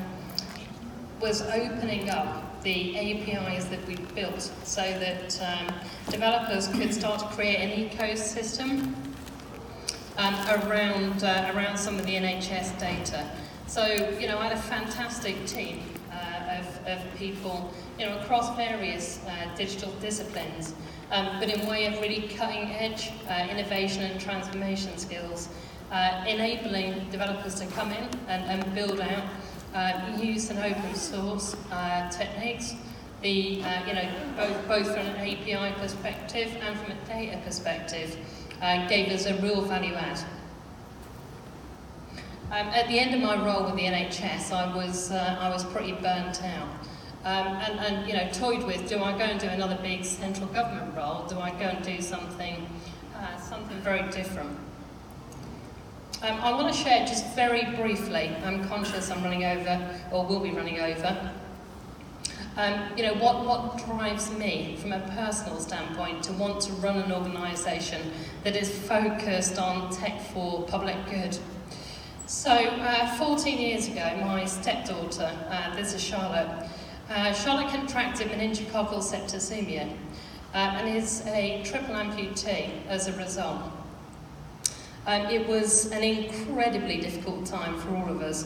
was 1.19 1.41
opening 1.41 2.09
up 2.09 2.63
the 2.63 2.95
APIs 2.95 3.65
that 3.65 3.85
we 3.87 3.97
built 4.15 4.41
so 4.63 4.81
that 4.81 5.41
um, 5.41 5.75
developers 6.09 6.69
could 6.69 6.93
start 6.93 7.19
to 7.19 7.25
create 7.35 7.57
an 7.57 7.89
ecosystem 7.89 8.93
um, 10.17 10.33
around, 10.63 11.25
uh, 11.25 11.51
around 11.53 11.75
some 11.75 11.99
of 11.99 12.05
the 12.05 12.13
NHS 12.13 12.79
data. 12.79 13.29
So, 13.67 13.85
you 14.17 14.27
know, 14.29 14.39
I 14.39 14.47
had 14.47 14.57
a 14.57 14.61
fantastic 14.61 15.45
team 15.45 15.81
of, 16.87 16.99
people, 17.15 17.73
you 17.99 18.05
know, 18.05 18.17
across 18.19 18.55
various 18.55 19.19
uh, 19.25 19.53
digital 19.55 19.91
disciplines, 20.01 20.73
um, 21.11 21.39
but 21.39 21.49
in 21.49 21.67
way 21.67 21.85
of 21.85 21.99
really 22.01 22.27
cutting 22.29 22.71
edge 22.71 23.11
uh, 23.29 23.47
innovation 23.49 24.03
and 24.03 24.19
transformation 24.19 24.97
skills, 24.97 25.49
uh, 25.91 26.23
enabling 26.27 27.09
developers 27.09 27.55
to 27.55 27.65
come 27.67 27.91
in 27.91 28.09
and, 28.27 28.43
and 28.61 28.75
build 28.75 28.99
out 28.99 29.23
uh, 29.73 30.17
use 30.19 30.49
and 30.49 30.59
open 30.59 30.95
source 30.95 31.55
uh, 31.71 32.09
techniques, 32.09 32.73
the, 33.21 33.61
uh, 33.63 33.85
you 33.85 33.93
know, 33.93 34.09
both, 34.35 34.67
both 34.67 34.87
from 34.87 35.05
an 35.05 35.15
API 35.17 35.73
perspective 35.79 36.55
and 36.61 36.77
from 36.79 36.91
a 36.91 37.05
data 37.05 37.37
perspective, 37.43 38.17
gave 38.89 39.11
us 39.11 39.25
a 39.25 39.35
real 39.41 39.61
value 39.61 39.93
add. 39.93 40.19
Um, 42.49 42.67
at 42.67 42.87
the 42.87 42.97
end 42.97 43.13
of 43.13 43.19
my 43.19 43.35
role 43.45 43.65
with 43.65 43.75
the 43.75 43.81
NHS, 43.81 44.53
I 44.53 44.73
was, 44.73 45.11
uh, 45.11 45.37
I 45.37 45.49
was 45.49 45.65
pretty 45.65 45.91
burnt 45.91 46.41
out. 46.43 46.69
Um, 47.25 47.47
and, 47.57 47.79
and, 47.79 48.07
you 48.07 48.13
know, 48.13 48.29
toyed 48.31 48.63
with, 48.63 48.87
do 48.87 49.03
I 49.03 49.11
go 49.17 49.25
and 49.25 49.37
do 49.37 49.47
another 49.47 49.77
big 49.81 50.05
central 50.05 50.47
government 50.47 50.95
role? 50.95 51.25
Do 51.27 51.39
I 51.39 51.49
go 51.51 51.65
and 51.65 51.83
do 51.83 52.01
something, 52.01 52.65
uh, 53.17 53.37
something 53.37 53.77
very 53.79 54.09
different? 54.11 54.57
Um, 56.21 56.39
I 56.39 56.53
want 56.53 56.73
to 56.73 56.81
share 56.81 57.05
just 57.05 57.35
very 57.35 57.65
briefly, 57.75 58.33
I'm 58.45 58.65
conscious 58.69 59.11
I'm 59.11 59.21
running 59.23 59.43
over, 59.43 59.99
or 60.13 60.25
will 60.25 60.39
be 60.39 60.51
running 60.51 60.79
over, 60.79 61.31
um, 62.55 62.89
you 62.95 63.03
know, 63.03 63.13
what, 63.15 63.45
what 63.45 63.85
drives 63.85 64.31
me 64.31 64.77
from 64.79 64.93
a 64.93 64.99
personal 65.09 65.59
standpoint 65.59 66.23
to 66.23 66.33
want 66.33 66.61
to 66.61 66.71
run 66.73 66.97
an 66.97 67.11
organisation 67.11 68.01
that 68.43 68.55
is 68.55 68.75
focused 68.87 69.59
on 69.59 69.91
tech 69.91 70.21
for 70.31 70.63
public 70.63 70.95
good? 71.09 71.37
So, 72.27 72.51
uh, 72.51 73.15
14 73.15 73.57
years 73.57 73.87
ago, 73.87 74.17
my 74.19 74.43
stepdaughter, 74.43 75.31
uh, 75.49 75.73
this 75.77 75.93
is 75.93 76.03
Charlotte, 76.03 76.67
uh, 77.09 77.31
Charlotte 77.31 77.69
contracted 77.69 78.27
meningococcal 78.27 78.99
septicemia 78.99 79.89
uh, 80.53 80.57
and 80.57 80.93
is 80.93 81.25
a 81.27 81.63
triple 81.63 81.95
amputee 81.95 82.85
as 82.89 83.07
a 83.07 83.13
result. 83.13 83.61
Um, 85.05 85.27
it 85.27 85.47
was 85.47 85.89
an 85.93 86.03
incredibly 86.03 86.99
difficult 86.99 87.45
time 87.45 87.79
for 87.79 87.95
all 87.95 88.09
of 88.09 88.21
us, 88.21 88.43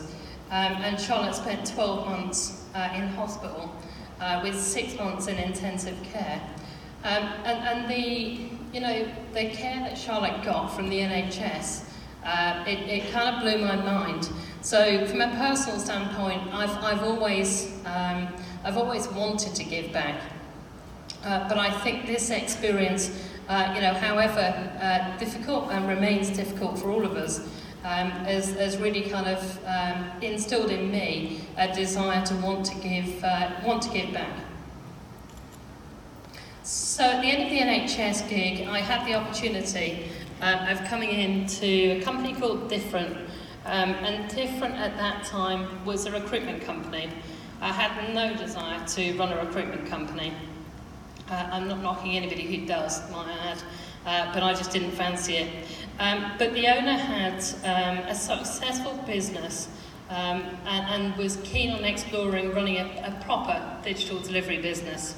um, 0.51 0.73
and 0.83 1.01
Charlotte 1.01 1.33
spent 1.33 1.65
12 1.65 2.05
months 2.05 2.67
uh, 2.75 2.87
in 2.93 3.07
hospital 3.07 3.73
uh, 4.19 4.41
with 4.43 4.61
six 4.61 4.95
months 4.95 5.25
in 5.25 5.39
intensive 5.39 5.97
care. 6.03 6.39
Um, 7.03 7.23
and, 7.45 7.67
and 7.67 7.89
the, 7.89 8.47
you 8.73 8.79
know, 8.79 9.07
the 9.33 9.49
care 9.49 9.79
that 9.79 9.97
Charlotte 9.97 10.43
got 10.43 10.67
from 10.67 10.87
the 10.87 10.99
NHS 10.99 11.85
uh, 12.23 12.63
it, 12.67 12.79
it 12.87 13.11
kind 13.11 13.35
of 13.35 13.41
blew 13.41 13.57
my 13.57 13.75
mind. 13.75 14.29
So 14.61 15.05
from 15.07 15.21
a 15.21 15.29
personal 15.35 15.79
standpoint, 15.79 16.53
I've, 16.53 16.77
I've, 16.83 17.03
always, 17.03 17.73
um, 17.85 18.27
I've 18.63 18.77
always 18.77 19.07
wanted 19.09 19.55
to 19.55 19.63
give 19.63 19.91
back. 19.91 20.21
Uh, 21.23 21.47
but 21.47 21.57
I 21.57 21.71
think 21.79 22.05
this 22.05 22.29
experience, 22.29 23.11
uh, 23.47 23.71
you 23.75 23.81
know, 23.81 23.93
however 23.93 24.39
uh, 24.81 25.17
difficult 25.17 25.71
and 25.71 25.87
remains 25.87 26.29
difficult 26.29 26.77
for 26.77 26.91
all 26.91 27.05
of 27.05 27.15
us, 27.15 27.39
um, 27.83 28.11
has, 28.11 28.53
has 28.55 28.77
really 28.77 29.09
kind 29.09 29.27
of 29.27 29.59
um, 29.65 30.11
instilled 30.21 30.69
in 30.69 30.91
me 30.91 31.41
a 31.57 31.73
desire 31.73 32.23
to 32.25 32.35
want 32.35 32.65
to 32.67 32.75
give, 32.75 33.23
uh, 33.23 33.51
want 33.65 33.81
to 33.81 33.89
give 33.89 34.13
back. 34.13 34.37
So 36.63 37.03
at 37.03 37.21
the 37.21 37.27
end 37.27 37.43
of 37.43 37.49
the 37.49 37.57
NHS 37.57 38.29
gig, 38.29 38.67
I 38.67 38.79
had 38.79 39.07
the 39.07 39.15
opportunity 39.15 40.11
uh, 40.41 40.67
of 40.69 40.83
coming 40.85 41.11
into 41.11 41.99
a 41.99 42.01
company 42.01 42.33
called 42.33 42.67
Different. 42.67 43.15
Um, 43.65 43.91
and 43.91 44.33
Different 44.35 44.75
at 44.75 44.97
that 44.97 45.23
time 45.23 45.85
was 45.85 46.05
a 46.05 46.11
recruitment 46.11 46.63
company. 46.63 47.09
I 47.61 47.71
had 47.71 48.13
no 48.13 48.35
desire 48.35 48.85
to 48.87 49.17
run 49.17 49.31
a 49.31 49.45
recruitment 49.45 49.85
company. 49.85 50.33
Uh, 51.29 51.47
I'm 51.51 51.67
not 51.67 51.81
knocking 51.81 52.17
anybody 52.17 52.43
who 52.43 52.65
does, 52.65 53.09
might 53.11 53.29
add, 53.43 53.61
uh, 54.05 54.33
but 54.33 54.41
I 54.41 54.53
just 54.53 54.71
didn't 54.71 54.91
fancy 54.91 55.35
it. 55.35 55.65
Um, 55.99 56.31
but 56.39 56.53
the 56.53 56.67
owner 56.67 56.97
had 56.97 57.43
um, 57.63 58.03
a 58.05 58.15
successful 58.15 58.93
business 59.05 59.69
um, 60.09 60.43
and, 60.65 61.05
and 61.05 61.15
was 61.17 61.37
keen 61.43 61.71
on 61.71 61.85
exploring 61.85 62.51
running 62.53 62.77
a, 62.77 62.85
a 63.05 63.23
proper 63.23 63.61
digital 63.83 64.19
delivery 64.19 64.59
business. 64.59 65.15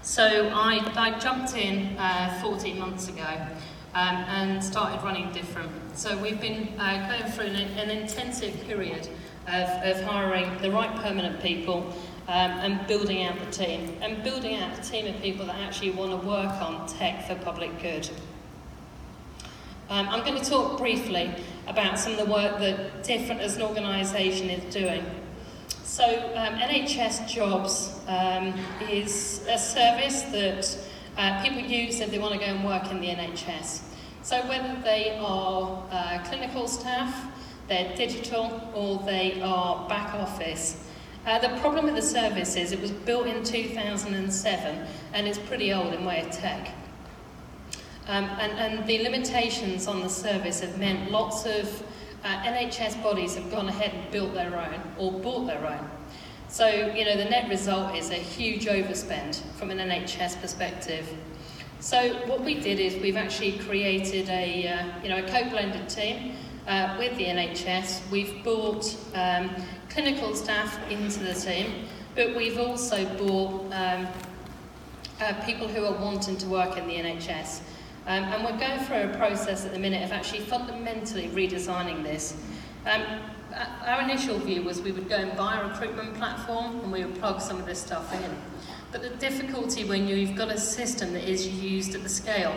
So 0.00 0.50
I, 0.52 0.80
I 0.96 1.18
jumped 1.18 1.54
in 1.54 1.96
uh, 1.98 2.40
14 2.42 2.78
months 2.78 3.08
ago 3.08 3.48
um, 3.94 4.16
and 4.28 4.62
started 4.62 5.02
running 5.04 5.32
different. 5.32 5.70
So 5.96 6.16
we've 6.18 6.40
been 6.40 6.68
uh, 6.78 7.08
going 7.08 7.30
through 7.32 7.46
an, 7.46 7.56
an 7.78 7.90
intensive 7.90 8.54
period 8.64 9.08
of, 9.46 9.68
of 9.84 10.02
hiring 10.04 10.58
the 10.62 10.70
right 10.70 10.94
permanent 10.96 11.42
people 11.42 11.94
um, 12.28 12.50
and 12.50 12.86
building 12.86 13.24
out 13.24 13.38
the 13.38 13.50
team. 13.50 13.96
And 14.00 14.22
building 14.22 14.56
out 14.56 14.78
a 14.78 14.82
team 14.82 15.12
of 15.12 15.20
people 15.20 15.46
that 15.46 15.56
actually 15.56 15.90
want 15.90 16.10
to 16.10 16.26
work 16.26 16.52
on 16.62 16.86
tech 16.86 17.26
for 17.26 17.34
public 17.44 17.80
good. 17.82 18.08
Um, 19.90 20.08
I'm 20.08 20.24
going 20.24 20.40
to 20.40 20.48
talk 20.48 20.78
briefly 20.78 21.34
about 21.66 21.98
some 21.98 22.12
of 22.12 22.18
the 22.18 22.32
work 22.32 22.58
that 22.60 23.04
Different 23.04 23.40
as 23.40 23.56
an 23.56 23.62
organisation 23.62 24.48
is 24.48 24.72
doing. 24.72 25.04
So 25.82 26.04
um, 26.34 26.54
NHS 26.54 27.28
Jobs 27.28 28.00
um, 28.06 28.54
is 28.88 29.44
a 29.50 29.58
service 29.58 30.22
that 30.22 30.78
uh, 31.16 31.42
people 31.42 31.60
use 31.60 32.00
if 32.00 32.10
they 32.10 32.18
want 32.18 32.32
to 32.34 32.38
go 32.38 32.46
and 32.46 32.64
work 32.64 32.90
in 32.90 33.00
the 33.00 33.08
NHS. 33.08 33.82
So 34.22 34.40
whether 34.48 34.80
they 34.82 35.18
are 35.18 35.84
uh, 35.90 36.22
clinical 36.24 36.68
staff, 36.68 37.26
they're 37.68 37.94
digital, 37.96 38.70
or 38.74 38.98
they 39.04 39.40
are 39.42 39.88
back 39.88 40.14
office. 40.14 40.84
Uh, 41.24 41.38
the 41.38 41.48
problem 41.60 41.84
with 41.84 41.94
the 41.94 42.02
service 42.02 42.56
is 42.56 42.72
it 42.72 42.80
was 42.80 42.90
built 42.90 43.26
in 43.26 43.44
2007 43.44 44.86
and 45.12 45.28
it's 45.28 45.38
pretty 45.38 45.72
old 45.72 45.94
in 45.94 46.04
way 46.04 46.20
of 46.20 46.30
tech. 46.32 46.74
Um, 48.08 48.24
and, 48.40 48.52
and 48.52 48.86
the 48.88 49.02
limitations 49.02 49.86
on 49.86 50.00
the 50.00 50.08
service 50.08 50.60
have 50.60 50.78
meant 50.78 51.10
lots 51.12 51.46
of 51.46 51.82
uh, 52.24 52.42
NHS 52.42 53.00
bodies 53.02 53.36
have 53.36 53.50
gone 53.50 53.68
ahead 53.68 53.94
and 53.94 54.10
built 54.10 54.34
their 54.34 54.56
own 54.58 54.80
or 54.98 55.12
bought 55.12 55.46
their 55.46 55.64
own. 55.64 55.90
So, 56.52 56.68
you 56.68 57.06
know, 57.06 57.16
the 57.16 57.24
net 57.24 57.48
result 57.48 57.96
is 57.96 58.10
a 58.10 58.16
huge 58.16 58.66
overspend 58.66 59.40
from 59.54 59.70
an 59.70 59.78
NHS 59.78 60.38
perspective. 60.38 61.08
So 61.80 62.12
what 62.26 62.42
we 62.42 62.60
did 62.60 62.78
is 62.78 63.00
we've 63.00 63.16
actually 63.16 63.52
created 63.52 64.28
a, 64.28 64.68
uh, 64.68 64.84
you 65.02 65.08
know, 65.08 65.24
a 65.24 65.26
co-blended 65.26 65.88
team 65.88 66.36
uh, 66.66 66.96
with 66.98 67.16
the 67.16 67.24
NHS. 67.24 68.02
We've 68.10 68.44
brought 68.44 68.94
um, 69.14 69.48
clinical 69.88 70.34
staff 70.34 70.78
into 70.90 71.20
the 71.20 71.32
team, 71.32 71.86
but 72.14 72.36
we've 72.36 72.58
also 72.58 73.06
brought 73.16 73.72
um, 73.72 74.06
uh, 75.22 75.32
people 75.46 75.66
who 75.66 75.86
are 75.86 75.98
wanting 76.04 76.36
to 76.36 76.46
work 76.48 76.76
in 76.76 76.86
the 76.86 76.96
NHS. 76.96 77.60
Um, 78.06 78.24
and 78.24 78.44
we're 78.44 78.58
going 78.58 78.78
through 78.80 79.10
a 79.10 79.16
process 79.16 79.64
at 79.64 79.72
the 79.72 79.78
minute 79.78 80.04
of 80.04 80.12
actually 80.12 80.40
fundamentally 80.40 81.28
redesigning 81.28 82.02
this. 82.02 82.36
Um, 82.84 83.02
our 83.84 84.02
initial 84.02 84.38
view 84.38 84.62
was 84.62 84.80
we 84.80 84.92
would 84.92 85.08
go 85.08 85.16
and 85.16 85.36
buy 85.36 85.60
a 85.60 85.68
recruitment 85.68 86.14
platform 86.14 86.80
and 86.80 86.90
we 86.90 87.04
would 87.04 87.14
plug 87.20 87.40
some 87.40 87.58
of 87.58 87.66
this 87.66 87.80
stuff 87.80 88.12
in. 88.12 88.36
But 88.90 89.02
the 89.02 89.10
difficulty 89.10 89.84
when 89.84 90.08
you've 90.08 90.34
got 90.34 90.50
a 90.50 90.58
system 90.58 91.12
that 91.12 91.28
is 91.28 91.46
used 91.48 91.94
at 91.94 92.02
the 92.02 92.08
scale 92.08 92.54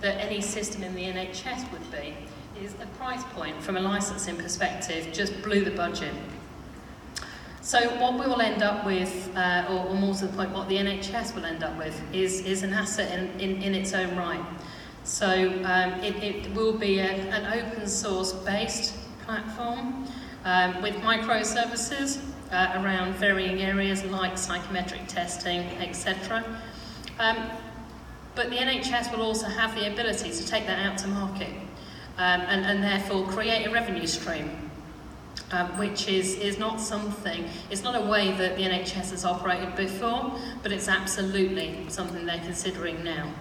that 0.00 0.18
any 0.18 0.40
system 0.40 0.82
in 0.82 0.94
the 0.94 1.02
NHS 1.02 1.70
would 1.72 1.90
be 1.90 2.14
is 2.62 2.72
the 2.74 2.86
price 2.98 3.22
point 3.34 3.62
from 3.62 3.76
a 3.76 3.80
licensing 3.80 4.36
perspective 4.36 5.08
just 5.12 5.42
blew 5.42 5.62
the 5.62 5.70
budget. 5.72 6.14
So 7.60 7.80
what 8.00 8.14
we 8.14 8.26
will 8.26 8.40
end 8.40 8.62
up 8.62 8.86
with, 8.86 9.30
uh, 9.34 9.66
or, 9.68 9.88
or 9.88 9.94
more 9.94 10.14
to 10.14 10.26
the 10.26 10.32
point, 10.32 10.52
what 10.52 10.68
the 10.68 10.76
NHS 10.76 11.34
will 11.34 11.44
end 11.44 11.64
up 11.64 11.76
with, 11.76 12.00
is, 12.12 12.40
is 12.46 12.62
an 12.62 12.72
asset 12.72 13.18
in, 13.18 13.40
in, 13.40 13.62
in 13.62 13.74
its 13.74 13.92
own 13.92 14.16
right. 14.16 14.40
So 15.02 15.26
um, 15.64 15.92
it, 16.00 16.16
it 16.22 16.54
will 16.54 16.72
be 16.78 17.00
a, 17.00 17.10
an 17.10 17.60
open 17.60 17.88
source 17.88 18.32
based 18.32 18.94
platform 19.26 20.06
um, 20.44 20.80
with 20.80 20.94
microservices 20.96 22.20
uh, 22.52 22.80
around 22.80 23.14
varying 23.16 23.60
areas 23.60 24.04
like 24.04 24.38
psychometric 24.38 25.06
testing, 25.08 25.60
etc. 25.82 26.44
Um, 27.18 27.50
but 28.36 28.50
the 28.50 28.56
NHS 28.56 29.10
will 29.10 29.22
also 29.22 29.46
have 29.46 29.74
the 29.74 29.92
ability 29.92 30.30
to 30.30 30.46
take 30.46 30.66
that 30.66 30.78
out 30.86 30.96
to 30.98 31.08
market 31.08 31.50
um, 32.18 32.40
and, 32.42 32.64
and 32.64 32.82
therefore 32.82 33.26
create 33.26 33.66
a 33.66 33.70
revenue 33.70 34.06
stream 34.06 34.66
um, 35.52 35.78
which 35.78 36.08
is, 36.08 36.36
is 36.36 36.58
not 36.58 36.80
something, 36.80 37.48
it's 37.70 37.82
not 37.82 37.94
a 37.94 38.10
way 38.10 38.32
that 38.32 38.56
the 38.56 38.62
NHS 38.62 39.10
has 39.10 39.24
operated 39.24 39.76
before, 39.76 40.32
but 40.62 40.72
it's 40.72 40.88
absolutely 40.88 41.86
something 41.88 42.26
they're 42.26 42.38
considering 42.38 43.02
now. 43.04 43.32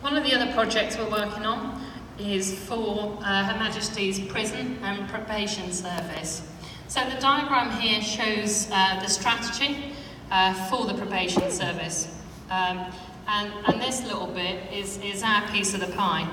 One 0.00 0.16
of 0.16 0.24
the 0.24 0.34
other 0.34 0.52
projects 0.52 0.96
we're 0.96 1.10
working 1.10 1.44
on 1.46 1.82
is 2.18 2.58
for 2.66 3.18
uh, 3.22 3.44
Her 3.44 3.58
Majesty's 3.58 4.18
Prison 4.20 4.78
and 4.82 5.08
Probation 5.08 5.72
Service. 5.72 6.42
So 6.88 7.04
the 7.08 7.20
diagram 7.20 7.70
here 7.80 8.00
shows 8.00 8.68
uh, 8.72 8.98
the 9.00 9.08
strategy 9.08 9.92
uh, 10.30 10.54
for 10.68 10.86
the 10.86 10.94
probation 10.94 11.50
service. 11.50 12.14
Um, 12.50 12.86
and, 13.26 13.52
and 13.66 13.80
this 13.80 14.02
little 14.04 14.26
bit 14.26 14.72
is, 14.72 14.98
is 15.02 15.22
our 15.22 15.46
piece 15.48 15.74
of 15.74 15.80
the 15.80 15.94
pie. 15.94 16.28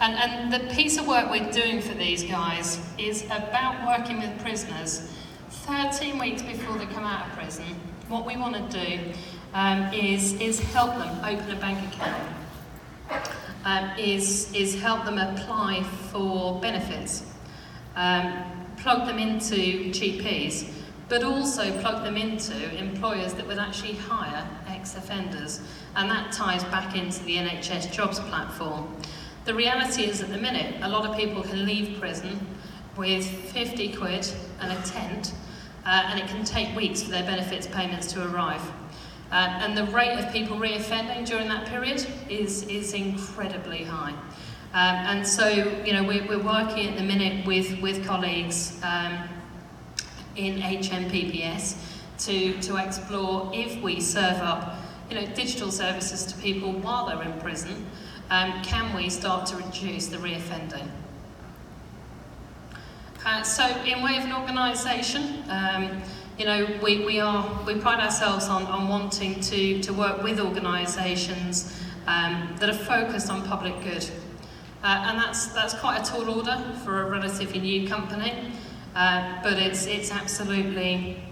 And, 0.00 0.14
and 0.14 0.52
the 0.52 0.74
piece 0.74 0.98
of 0.98 1.06
work 1.06 1.30
we're 1.30 1.50
doing 1.50 1.80
for 1.80 1.94
these 1.94 2.24
guys 2.24 2.78
is 2.98 3.24
about 3.26 3.86
working 3.86 4.20
with 4.20 4.38
prisoners 4.40 5.10
13 5.50 6.18
weeks 6.18 6.42
before 6.42 6.78
they 6.78 6.86
come 6.86 7.04
out 7.04 7.26
of 7.26 7.32
prison. 7.36 7.64
What 8.08 8.26
we 8.26 8.36
want 8.36 8.70
to 8.70 8.86
do 8.86 9.12
um, 9.54 9.92
is, 9.92 10.34
is 10.40 10.60
help 10.72 10.94
them 10.96 11.24
open 11.24 11.50
a 11.50 11.60
bank 11.60 11.92
account, 11.92 12.22
um, 13.64 13.90
is, 13.98 14.52
is 14.54 14.80
help 14.80 15.04
them 15.04 15.18
apply 15.18 15.82
for 16.10 16.60
benefits, 16.60 17.24
um, 17.96 18.44
plug 18.76 19.06
them 19.06 19.18
into 19.18 19.90
GPs, 19.90 20.70
but 21.08 21.22
also 21.24 21.78
plug 21.80 22.04
them 22.04 22.16
into 22.16 22.54
employers 22.78 23.34
that 23.34 23.46
would 23.46 23.58
actually 23.58 23.94
hire 23.94 24.48
ex-offenders. 24.68 25.60
And 25.96 26.08
that 26.08 26.32
ties 26.32 26.62
back 26.64 26.96
into 26.96 27.22
the 27.24 27.36
NHS 27.36 27.92
jobs 27.92 28.20
platform. 28.20 28.94
The 29.44 29.54
reality 29.54 30.04
is, 30.04 30.20
at 30.20 30.28
the 30.28 30.38
minute, 30.38 30.76
a 30.82 30.88
lot 30.88 31.04
of 31.04 31.16
people 31.16 31.42
can 31.42 31.66
leave 31.66 31.98
prison 31.98 32.46
with 32.96 33.26
50 33.26 33.94
quid 33.94 34.28
and 34.60 34.72
a 34.72 34.82
tent, 34.82 35.32
uh, 35.84 36.04
and 36.06 36.20
it 36.20 36.28
can 36.28 36.44
take 36.44 36.74
weeks 36.76 37.02
for 37.02 37.10
their 37.10 37.24
benefits 37.24 37.66
payments 37.66 38.12
to 38.12 38.30
arrive. 38.30 38.62
Uh, 39.30 39.60
and 39.62 39.76
the 39.76 39.84
rate 39.92 40.18
of 40.18 40.32
people 40.32 40.56
reoffending 40.56 41.24
during 41.24 41.48
that 41.48 41.66
period 41.66 42.04
is, 42.28 42.64
is 42.64 42.94
incredibly 42.94 43.84
high. 43.84 44.14
Um, 44.72 44.96
and 45.06 45.26
so, 45.26 45.48
you 45.48 45.92
know, 45.92 46.02
we're, 46.02 46.26
we're 46.26 46.42
working 46.42 46.88
at 46.88 46.96
the 46.96 47.02
minute 47.02 47.46
with, 47.46 47.80
with 47.80 48.04
colleagues 48.04 48.80
um, 48.82 49.28
in 50.36 50.60
HMPPS 50.60 51.76
to, 52.18 52.60
to 52.60 52.76
explore 52.76 53.50
if 53.54 53.80
we 53.82 54.00
serve 54.00 54.36
up, 54.38 54.76
you 55.08 55.16
know, 55.16 55.26
digital 55.34 55.70
services 55.70 56.24
to 56.24 56.36
people 56.38 56.72
while 56.72 57.06
they're 57.06 57.22
in 57.22 57.40
prison, 57.40 57.86
um, 58.30 58.62
can 58.62 58.94
we 58.94 59.10
start 59.10 59.46
to 59.46 59.56
reduce 59.56 60.06
the 60.06 60.16
reoffending? 60.18 60.88
Uh, 63.24 63.42
so, 63.42 63.66
in 63.84 64.02
way 64.02 64.16
of 64.16 64.24
an 64.24 64.32
organisation, 64.32 65.44
um, 65.48 66.00
you 66.40 66.46
know, 66.46 66.66
we, 66.82 67.04
we 67.04 67.20
are 67.20 67.46
we 67.66 67.74
pride 67.74 68.00
ourselves 68.00 68.48
on, 68.48 68.62
on 68.62 68.88
wanting 68.88 69.40
to, 69.40 69.78
to 69.82 69.92
work 69.92 70.22
with 70.22 70.40
organisations 70.40 71.78
um, 72.06 72.56
that 72.58 72.70
are 72.70 72.72
focused 72.72 73.30
on 73.30 73.46
public 73.46 73.78
good, 73.82 74.08
uh, 74.82 75.04
and 75.06 75.18
that's 75.18 75.48
that's 75.48 75.74
quite 75.74 76.00
a 76.00 76.10
tall 76.10 76.30
order 76.30 76.56
for 76.82 77.02
a 77.02 77.10
relatively 77.10 77.60
new 77.60 77.86
company, 77.86 78.52
uh, 78.94 79.42
but 79.42 79.58
it's 79.58 79.84
it's 79.84 80.10
absolutely 80.10 81.22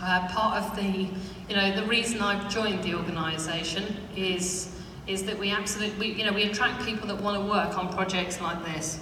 uh, 0.00 0.26
part 0.26 0.60
of 0.60 0.74
the 0.74 1.08
you 1.48 1.54
know 1.54 1.76
the 1.76 1.86
reason 1.86 2.20
I've 2.20 2.52
joined 2.52 2.82
the 2.82 2.96
organisation 2.96 3.96
is 4.16 4.74
is 5.06 5.22
that 5.24 5.38
we 5.38 5.50
absolutely, 5.50 6.14
you 6.14 6.24
know, 6.24 6.32
we 6.32 6.44
attract 6.44 6.84
people 6.84 7.06
that 7.06 7.20
want 7.20 7.40
to 7.40 7.48
work 7.48 7.78
on 7.78 7.92
projects 7.92 8.40
like 8.40 8.64
this. 8.64 8.98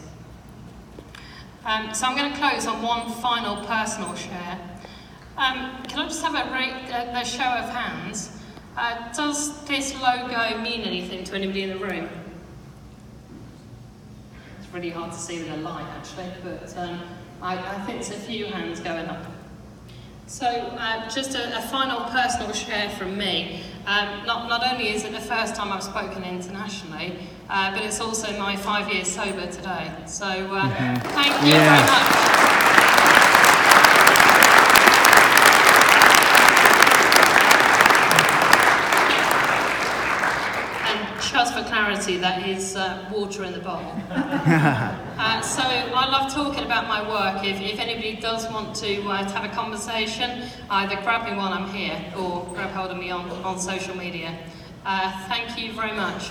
Um, 1.64 1.94
so 1.94 2.06
I'm 2.06 2.16
going 2.16 2.30
to 2.30 2.38
close 2.38 2.66
on 2.66 2.82
one 2.82 3.10
final 3.22 3.64
personal 3.64 4.14
share. 4.14 4.69
Um, 5.36 5.82
can 5.84 6.00
I 6.00 6.08
just 6.08 6.22
have 6.22 6.34
a, 6.34 6.52
rate, 6.52 6.90
a, 6.90 7.20
a 7.20 7.24
show 7.24 7.44
of 7.44 7.68
hands? 7.70 8.36
Uh, 8.76 9.12
does 9.12 9.62
this 9.64 9.94
logo 10.00 10.58
mean 10.58 10.82
anything 10.82 11.24
to 11.24 11.34
anybody 11.34 11.62
in 11.62 11.70
the 11.70 11.78
room? 11.78 12.08
It's 14.58 14.72
really 14.72 14.90
hard 14.90 15.12
to 15.12 15.18
see 15.18 15.38
with 15.38 15.50
a 15.50 15.56
light 15.56 15.86
actually, 15.96 16.30
but 16.42 16.76
um, 16.76 17.00
I, 17.42 17.56
I 17.56 17.80
think 17.84 18.00
there's 18.00 18.10
a 18.10 18.20
few 18.20 18.46
hands 18.46 18.80
going 18.80 19.06
up. 19.06 19.24
So 20.26 20.46
uh, 20.46 21.08
just 21.10 21.34
a, 21.34 21.58
a, 21.58 21.62
final 21.62 22.02
personal 22.02 22.52
share 22.52 22.88
from 22.90 23.18
me. 23.18 23.64
Um, 23.84 24.24
not, 24.26 24.48
not 24.48 24.62
only 24.72 24.90
is 24.90 25.04
it 25.04 25.10
the 25.10 25.20
first 25.20 25.56
time 25.56 25.72
I've 25.72 25.82
spoken 25.82 26.22
internationally, 26.22 27.18
uh, 27.48 27.72
but 27.72 27.82
it's 27.82 28.00
also 28.00 28.38
my 28.38 28.54
five 28.54 28.92
years 28.92 29.08
sober 29.08 29.50
today. 29.50 29.92
So 30.06 30.26
uh, 30.26 30.62
mm 30.62 30.70
-hmm. 30.70 31.02
thank 31.14 31.42
you 31.42 31.50
yeah. 31.50 31.66
very 31.66 31.90
much. 31.90 32.39
Clarity, 41.90 42.18
that 42.18 42.46
is 42.46 42.76
uh, 42.76 43.08
water 43.12 43.44
in 43.44 43.52
the 43.52 43.58
bowl. 43.58 43.74
uh, 44.10 45.40
so 45.40 45.62
I 45.62 46.08
love 46.08 46.32
talking 46.32 46.64
about 46.64 46.86
my 46.86 47.02
work. 47.08 47.44
If, 47.44 47.60
if 47.60 47.80
anybody 47.80 48.16
does 48.16 48.48
want 48.50 48.76
to, 48.76 49.02
uh, 49.08 49.26
to 49.26 49.34
have 49.34 49.50
a 49.50 49.54
conversation, 49.54 50.48
either 50.70 51.00
grab 51.02 51.28
me 51.28 51.36
while 51.36 51.52
I'm 51.52 51.68
here 51.70 52.00
or 52.16 52.46
grab 52.54 52.70
hold 52.70 52.90
of 52.90 52.98
me 52.98 53.10
on, 53.10 53.28
on 53.44 53.58
social 53.58 53.96
media. 53.96 54.38
Uh, 54.86 55.26
thank 55.26 55.58
you 55.58 55.72
very 55.72 55.92
much. 55.92 56.30